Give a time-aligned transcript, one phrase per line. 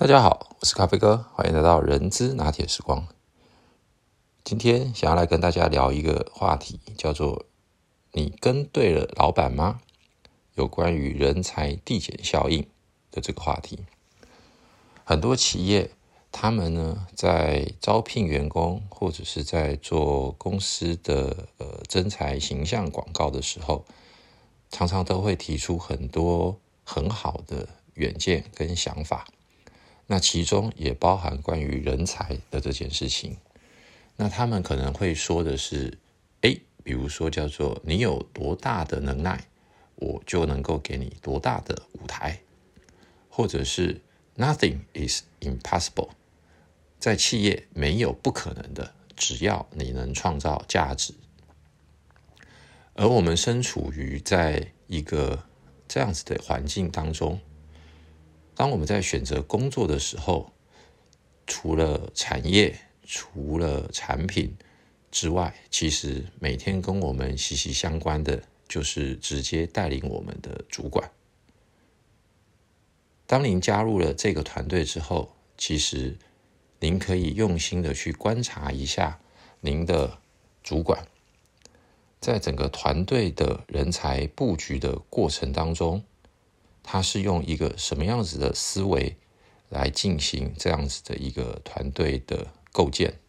[0.00, 3.08] 大家好，我是咖啡哥，欢迎来到人资拿铁时光。
[4.44, 7.46] 今天想要来跟大家聊一个话题，叫做
[8.14, 9.80] “你跟对了老板吗？”
[10.54, 12.64] 有关于人才递减效应
[13.10, 13.80] 的这个话题。
[15.02, 15.90] 很多企业
[16.30, 23.84] 他们呢，在招聘员工或者是在做公司的呃征才形象广告的时候，
[24.70, 29.26] 常常都会提出很多很好的远见跟想法。
[30.10, 33.36] 那其中也包含关于人才的这件事情。
[34.16, 35.98] 那他们可能会说的是：
[36.40, 39.44] 诶，比如说叫做你有多大的能耐，
[39.96, 42.40] 我就能够给你多大的舞台，
[43.28, 44.00] 或者是
[44.38, 46.08] Nothing is impossible，
[46.98, 51.12] 在企业没有不可能的，只要你能创造价值。
[52.94, 55.44] 而我们身处于在一个
[55.86, 57.38] 这样子的环境当中。
[58.58, 60.52] 当我们在选择工作的时候，
[61.46, 64.52] 除了产业、除了产品
[65.12, 71.08] 之外，其实每天跟我们息息相关的，就是直接带领我们的主管。
[73.28, 76.18] 当您加入了这个团队之后，其实
[76.80, 79.20] 您可以用心的去观察一下
[79.60, 80.18] 您的
[80.64, 81.06] 主管，
[82.20, 86.02] 在整个团队的人才布局的过程当中。
[86.90, 89.14] 他是用一个什么样子的思维
[89.68, 93.20] 来进行这样子的一个团队的构建？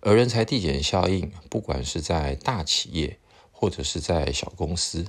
[0.00, 3.18] 而人才递减效应，不管是在大企业
[3.50, 5.06] 或者是在小公司，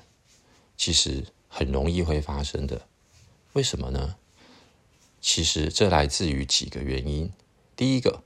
[0.78, 2.88] 其实很容易会发生的。
[3.52, 4.16] 为什么呢？
[5.20, 7.30] 其实这来自于几个原因。
[7.76, 8.24] 第一个，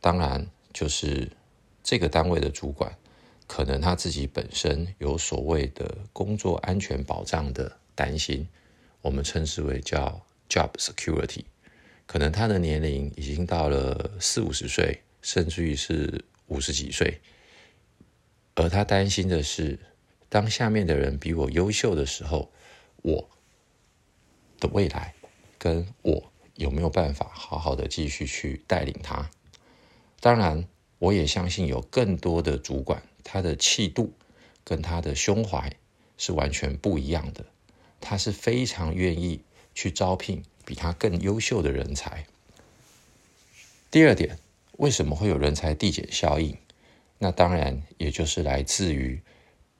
[0.00, 1.30] 当然就是
[1.84, 2.98] 这个单位的主管，
[3.46, 7.77] 可能他自己本身有所谓的工作安全保障的。
[7.98, 8.46] 担心，
[9.02, 11.42] 我们称之为叫 job security，
[12.06, 17.20] 可能他的年龄已经到了四五十岁，甚至于是五十几岁，
[18.54, 19.80] 而他担心的是，
[20.28, 22.52] 当下面的人比我优秀的时候，
[23.02, 23.28] 我
[24.60, 25.12] 的未来
[25.58, 29.28] 跟我有没有办法好好的继续去带领他？
[30.20, 30.68] 当然，
[31.00, 34.14] 我也相信有更多的主管，他的气度
[34.62, 35.74] 跟他的胸怀
[36.16, 37.44] 是完全不一样的。
[38.00, 39.42] 他是非常愿意
[39.74, 42.26] 去招聘比他更优秀的人才。
[43.90, 44.38] 第二点，
[44.78, 46.56] 为什么会有人才递减效应？
[47.18, 49.20] 那当然也就是来自于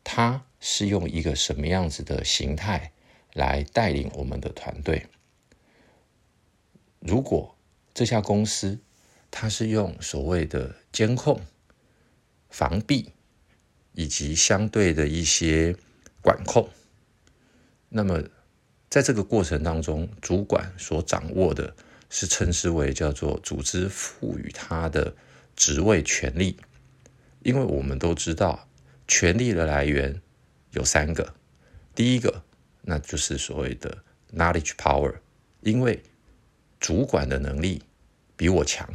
[0.03, 2.93] 他是用一个什么样子的形态
[3.34, 5.07] 来带领我们的团队。
[7.01, 7.55] 如果
[7.95, 8.81] 这家公司
[9.31, 11.41] 它是用所谓的监控、
[12.49, 13.12] 防弊
[13.93, 15.77] 以及相对的一些
[16.23, 16.69] 管控。
[17.91, 18.22] 那么，
[18.91, 21.75] 在这个过程当中，主管所掌握的
[22.10, 25.15] 是称之为叫做组织赋予他的
[25.56, 26.59] 职位权利。
[27.43, 28.69] 因为我们都知道，
[29.06, 30.21] 权力的来源
[30.72, 31.34] 有三个。
[31.94, 32.43] 第一个，
[32.82, 33.97] 那就是所谓的
[34.34, 35.15] knowledge power，
[35.62, 36.03] 因为
[36.78, 37.82] 主管的能力
[38.37, 38.87] 比我强，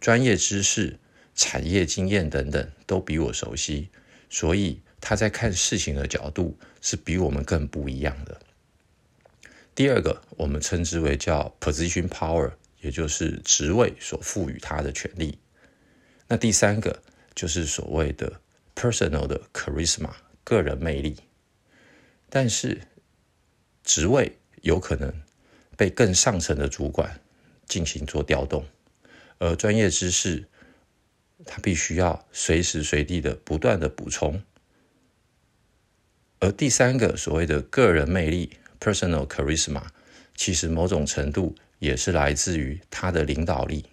[0.00, 0.96] 专业知识、
[1.34, 3.88] 产业经验等等都比我熟悉，
[4.30, 4.80] 所以。
[4.98, 8.40] 他在看事情的角度是比我们更不一样的。
[9.74, 15.36] 第二个，我们称之为叫 position power，也就是职位所赋予他的权利。
[16.28, 17.02] 那第三个
[17.34, 18.40] 就是所谓的
[18.76, 20.12] personal 的 charisma，
[20.44, 21.16] 个人魅力。
[22.28, 22.80] 但是
[23.82, 25.12] 职位有可能
[25.76, 27.20] 被更上层的主管
[27.66, 28.64] 进行做调动，
[29.38, 30.46] 而专业知识
[31.44, 34.40] 他必须要随时随地的不断的补充。
[36.38, 39.82] 而第三个所谓的个人魅力 （personal charisma），
[40.34, 43.86] 其实某种程度也是来自于他的领导力。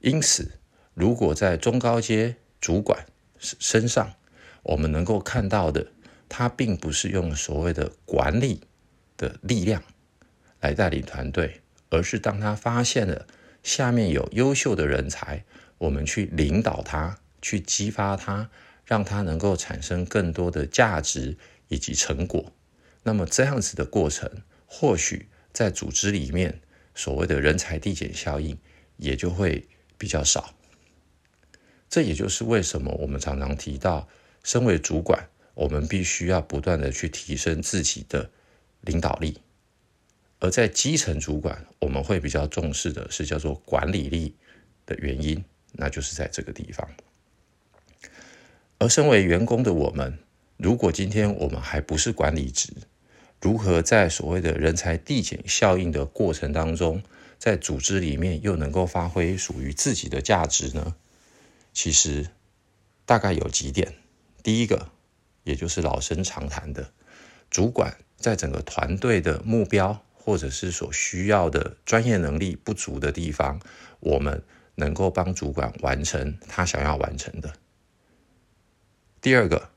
[0.00, 0.58] 因此，
[0.94, 3.06] 如果在中高阶主管
[3.38, 4.14] 身上，
[4.62, 5.86] 我们能够看到的，
[6.28, 8.62] 他并不是用所谓的管理
[9.16, 9.82] 的力量
[10.60, 13.26] 来带领团队，而是当他发现了
[13.62, 15.44] 下面有优秀的人才，
[15.78, 18.50] 我们去领导他，去激发他。
[18.86, 21.36] 让它能够产生更多的价值
[21.68, 22.52] 以及成果，
[23.02, 24.30] 那么这样子的过程，
[24.64, 26.60] 或许在组织里面
[26.94, 28.56] 所谓的人才递减效应
[28.96, 29.66] 也就会
[29.98, 30.54] 比较少。
[31.88, 34.08] 这也就是为什么我们常常提到，
[34.44, 38.30] 身为主管，我们必须要不断的去提升自己的
[38.82, 39.40] 领导力，
[40.38, 44.36] 而在基层主管，我们会比较重视的是叫做管理力
[44.84, 46.88] 的原因，那就是在这个地方。
[48.86, 50.16] 而身为员工的我们，
[50.56, 52.72] 如果今天我们还不是管理职，
[53.40, 57.02] 如何在所谓的人才递减效应的过程当中，
[57.36, 60.94] 在组织里面又能够发挥属于自己的价值呢？
[61.72, 62.28] 其实
[63.04, 63.92] 大概有几点。
[64.44, 64.86] 第一个，
[65.42, 66.92] 也就是老生常谈的，
[67.50, 73.58] 主管在整个团队的目标或者是所需要的专业能力不足的地方，
[73.98, 74.40] 我们
[74.76, 77.52] 能够帮主管完成他想要完成的。
[79.26, 79.70] 第二个，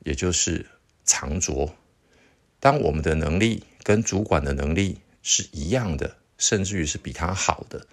[0.00, 0.66] 也就是
[1.02, 1.74] 藏拙。
[2.60, 7.86] 当我们的能力跟主管的能力是一样的，甚至于是比他好的，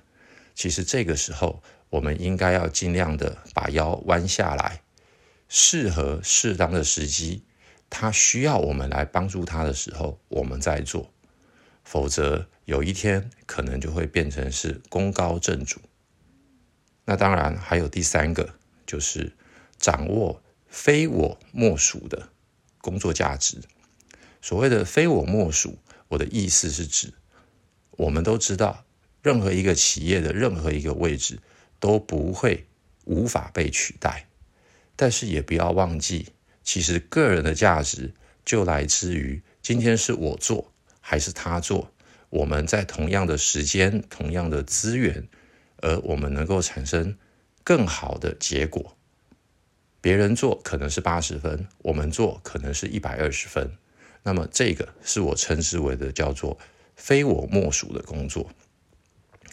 [0.54, 4.82] 其实这个时候我们应该要尽量的把腰弯下来，
[5.48, 7.44] 适合适当的时机，
[7.90, 11.10] 他需要我们来帮助他的时候，我们再做。
[11.86, 15.80] 否则有一天可能就会变成是功高震主。
[17.06, 18.54] 那当然还有第三个，
[18.86, 19.32] 就是
[19.78, 22.30] 掌握非我莫属的
[22.80, 23.58] 工作价值。
[24.42, 27.14] 所谓的“非我莫属”，我的意思是指，
[27.92, 28.86] 我们都知道，
[29.22, 31.40] 任何一个企业的任何一个位置
[31.80, 32.66] 都不会
[33.04, 34.28] 无法被取代，
[34.96, 36.30] 但是也不要忘记，
[36.64, 38.14] 其实个人的价值
[38.46, 40.72] 就来自于今天是我做
[41.02, 41.92] 还是他做，
[42.30, 45.28] 我们在同样的时间、同样的资源，
[45.78, 47.18] 而我们能够产生
[47.64, 48.96] 更好的结果。
[50.02, 53.72] 别人做可能是八十分，我们做可能是一百二十分。
[54.24, 56.58] 那么，这个是我称之为的叫做
[56.96, 58.50] “非我莫属”的工作，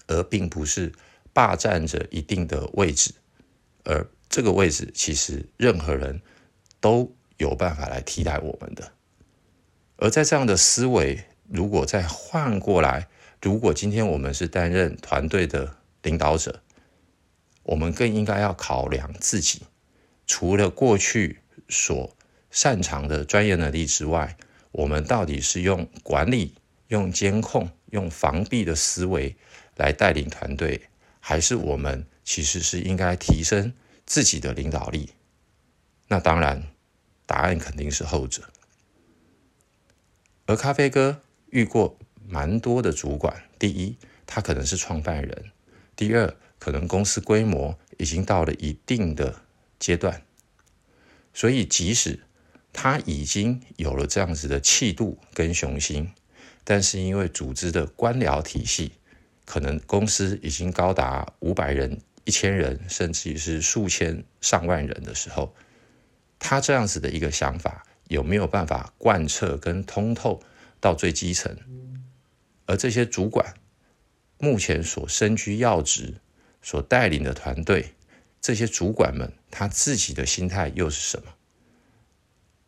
[0.06, 0.92] 而并不是
[1.32, 3.12] 霸占着一定的位置，
[3.84, 6.20] 而这个位置其实任何人
[6.80, 8.92] 都有办法来替代我们的。
[9.96, 13.08] 而在这样的思维，如果再换过来，
[13.40, 16.60] 如果今天我们是担任团队的领导者，
[17.62, 19.62] 我们更应该要考量自己，
[20.26, 22.16] 除了过去所
[22.50, 24.36] 擅长的专业能力之外。
[24.72, 26.52] 我们到底是用管理、
[26.88, 29.34] 用监控、用防弊的思维
[29.76, 30.78] 来带领团队，
[31.18, 33.72] 还是我们其实是应该提升
[34.04, 35.08] 自己的领导力？
[36.08, 36.62] 那当然，
[37.24, 38.42] 答案肯定是后者。
[40.44, 41.96] 而咖啡哥遇过
[42.28, 43.96] 蛮多的主管，第一，
[44.26, 45.34] 他可能是创办人；
[45.96, 49.40] 第二，可能公司规模已经到了一定的
[49.78, 50.22] 阶段，
[51.34, 52.20] 所以即使
[52.72, 56.12] 他已经有了这样子的气度跟雄心，
[56.64, 58.92] 但是因为组织的官僚体系，
[59.44, 65.54] 可能公司已经高达五百人、一千人，甚至于是数千上万人的时候，
[66.38, 70.42] 他这样子的一个想法有没有办法贯彻跟通透
[70.80, 71.56] 到最基层？
[72.66, 73.54] 而这些主管
[74.38, 76.14] 目前所身居要职、
[76.60, 77.94] 所带领的团队，
[78.46, 81.34] 这些主管们他自己的心态又是什么？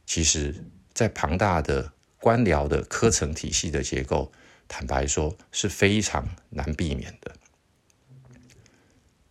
[0.05, 4.33] 其实，在庞大的官僚的科层体系的结构，
[4.67, 7.37] 坦白说是非常难避免的。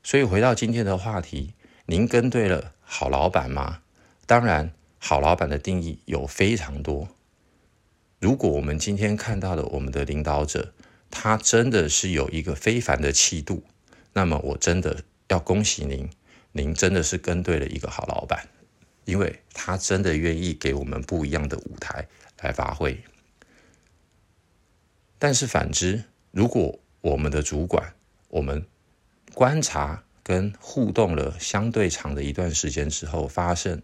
[0.01, 1.53] 所以回到今天的话题，
[1.85, 3.81] 您跟对了好老板吗？
[4.25, 7.09] 当然，好老板的定义有非常多。
[8.21, 10.73] 如果我们今天看到的我们的领导者，
[11.11, 13.65] 他真的是有一个非凡的气度，
[14.13, 16.09] 那么我真的要恭喜您，
[16.51, 18.47] 您真的是跟对了一个好老板。
[19.05, 22.05] 因为他真的愿意给我们不一样的舞台
[22.41, 23.01] 来发挥，
[25.17, 27.95] 但是反之，如果我们的主管，
[28.27, 28.65] 我们
[29.33, 33.81] 观察跟互动了相对长的一段时间之后，发现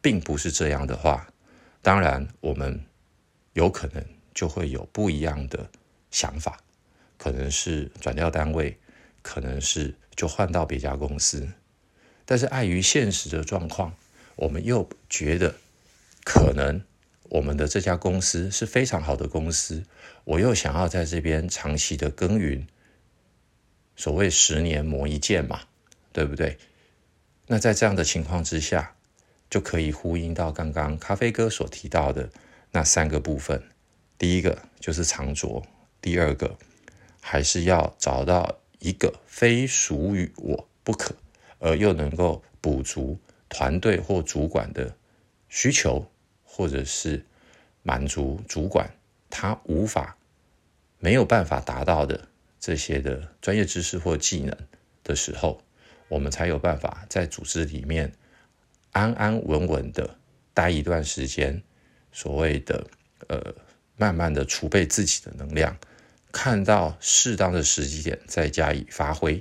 [0.00, 1.26] 并不是这样的话，
[1.82, 2.80] 当然我们
[3.54, 5.68] 有可能就会有不一样的
[6.12, 6.60] 想法，
[7.18, 8.78] 可能是转调单位，
[9.20, 11.48] 可能是就换到别家公司，
[12.24, 13.94] 但是碍于现实的状况。
[14.36, 15.54] 我们又觉得，
[16.24, 16.82] 可能
[17.24, 19.84] 我们的这家公司是非常好的公司，
[20.24, 22.66] 我又想要在这边长期的耕耘。
[23.96, 25.60] 所谓十年磨一剑嘛，
[26.12, 26.58] 对不对？
[27.46, 28.96] 那在这样的情况之下，
[29.48, 32.28] 就可以呼应到刚刚咖啡哥所提到的
[32.72, 33.62] 那三个部分。
[34.18, 35.64] 第一个就是藏拙，
[36.00, 36.58] 第二个
[37.20, 41.14] 还是要找到一个非属于我不可，
[41.64, 43.18] 而又能够补足。
[43.46, 44.92] 团队或主管的
[45.48, 46.04] 需求，
[46.42, 47.24] 或者是
[47.82, 48.90] 满足主管
[49.30, 50.16] 他无法
[50.98, 52.28] 没有办法达到的
[52.58, 54.56] 这些的专业知识或技能
[55.04, 55.62] 的时候，
[56.08, 58.12] 我们才有办法在组织里面
[58.90, 60.16] 安安稳稳的
[60.52, 61.62] 待一段时间。
[62.10, 62.84] 所谓的
[63.28, 63.54] 呃，
[63.96, 65.76] 慢慢的储备自己的能量，
[66.32, 69.40] 看到适当的时机点再加以发挥，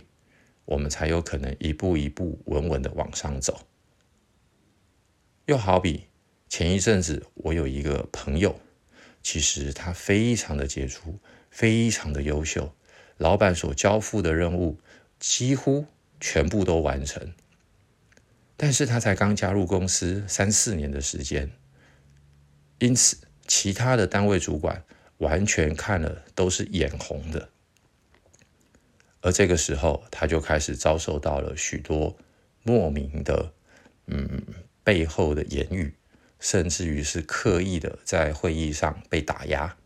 [0.65, 3.67] 我们才有可能一步一步稳稳的往上走。
[5.45, 6.07] 又好比
[6.47, 8.59] 前一阵子，我有一个朋友，
[9.21, 11.19] 其实他非常的杰出，
[11.51, 12.73] 非常的优秀，
[13.17, 14.79] 老板所交付的任务
[15.19, 15.85] 几乎
[16.19, 17.33] 全部都完成。
[18.55, 21.51] 但是他才刚加入公司三四年的时间，
[22.79, 24.85] 因此其他的单位主管
[25.17, 27.49] 完全看了都是眼红的。
[29.25, 32.17] 而这个时候，他就开始遭受到了许多
[32.61, 33.53] 莫名的，
[34.07, 34.43] 嗯，
[34.83, 35.95] 背后的言语，
[36.41, 39.77] 甚至于是刻意的在会议上被打压，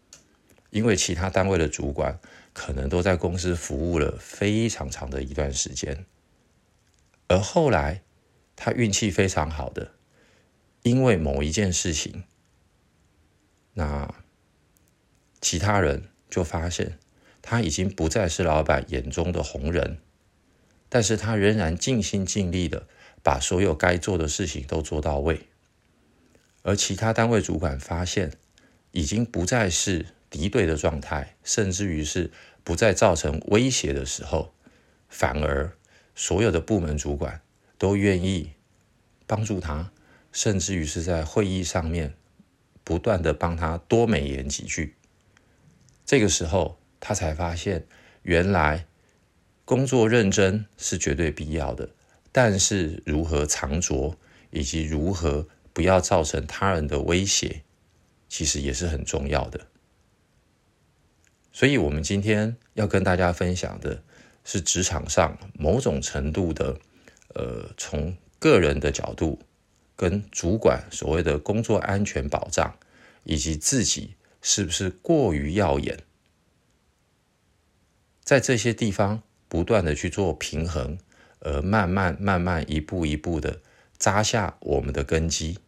[0.71, 2.19] 因为其他单位的主管
[2.51, 6.07] 可能都在公司服务了非常长的一段时间，
[7.27, 8.01] 而后来
[8.55, 9.91] 他运气非常好的，
[10.81, 12.23] 因为某一件事情，
[13.75, 14.15] 那
[15.39, 16.97] 其他人就发现。
[17.49, 19.99] 他已经不再是老板眼中的红人，
[20.89, 22.85] 但是他仍然尽心尽力的
[23.23, 25.47] 把所有该做的事情都做到位。
[26.63, 28.33] 而其他单位主管发现，
[28.91, 32.31] 已经不再是敌对的状态，甚至于是
[32.65, 34.53] 不再造成威胁的时候，
[35.07, 35.71] 反而
[36.15, 37.39] 所有的部门主管
[37.77, 38.51] 都愿意
[39.25, 39.93] 帮助他，
[40.33, 42.13] 甚至于是在会议上面
[42.83, 44.95] 不断的帮他多美言几句。
[46.05, 46.77] 这个时候。
[46.99, 47.85] 他才发现，
[48.23, 48.85] 原来
[49.65, 51.89] 工作认真是绝对必要的，
[52.31, 54.17] 但是如何藏拙，
[54.51, 57.61] 以及如何不要造成他人的威胁，
[58.29, 59.67] 其实也是很重要的。
[61.51, 64.03] 所以，我们今天要跟大家分享的
[64.43, 66.79] 是职场上某种程度的，
[67.33, 69.39] 呃，从个人的角度
[69.95, 72.77] 跟主管所谓的工作安全保障，
[73.23, 75.97] 以及自己是不是过于耀眼。
[78.27, 80.97] 在这些地方不断的去做平衡，
[81.39, 83.61] 而慢慢慢慢一步一步的
[83.97, 85.59] 扎下我们的根基，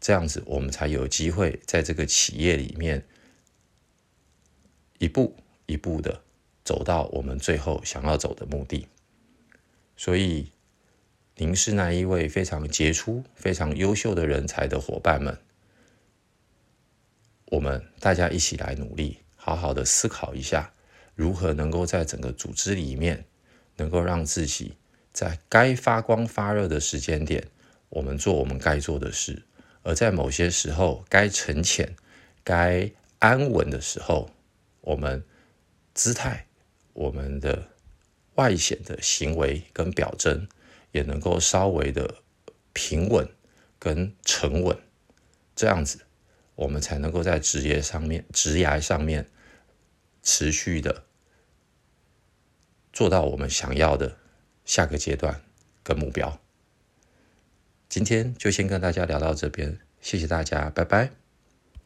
[0.00, 3.04] 这样子我们才有机会在这个企业里面
[4.98, 5.36] 一步
[5.66, 6.22] 一步的
[6.62, 8.86] 走到我们最后想要走的目的。
[9.96, 10.52] 所以，
[11.34, 15.36] 您是那一位非常杰出、非常优秀的人才的伙伴们，
[17.46, 20.72] 我们大家一起来努力，好好的思考一下。
[21.16, 23.24] 如何能够在整个组织里面，
[23.76, 24.76] 能够让自己
[25.12, 27.42] 在该发光发热的时间点，
[27.88, 29.34] 我们做我们该做的事；
[29.82, 31.96] 而在某些时候该沉潜、
[32.44, 34.30] 该安稳的时候，
[34.82, 35.24] 我们
[35.94, 36.46] 姿态、
[36.92, 37.66] 我们的
[38.34, 40.46] 外显的行为跟表征，
[40.92, 42.16] 也能够稍微的
[42.74, 43.26] 平稳
[43.78, 44.76] 跟沉稳，
[45.54, 46.00] 这样子，
[46.54, 49.26] 我们才能够在职业上面、职涯上面
[50.22, 51.05] 持续的。
[52.96, 54.16] 做到我们想要的
[54.64, 55.42] 下个阶段
[55.82, 56.40] 跟目标。
[57.90, 61.25] 今天就先跟大家聊到这边，谢谢大家，拜拜。